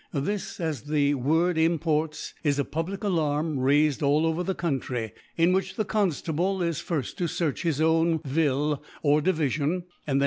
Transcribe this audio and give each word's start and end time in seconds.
This, 0.13 0.59
as 0.59 0.85
the 0.85 1.13
Word 1.13 1.59
imports, 1.59 2.33
is 2.43 2.57
a 2.57 2.65
public 2.65 3.03
A 3.03 3.07
larm 3.07 3.59
raifed 3.59 4.01
all 4.01 4.25
over 4.25 4.41
the 4.41 4.55
Country, 4.55 5.13
in 5.37 5.53
which 5.53 5.75
the 5.75 5.85
Gonftable 5.85 6.65
is 6.67 6.79
firft 6.81 7.17
to 7.17 7.25
fearch 7.25 7.61
his 7.61 7.79
own 7.79 8.17
Vjll 8.21 8.81
or 9.03 9.21
Divifion, 9.21 9.83
and 10.07 10.19
then 10.19 10.19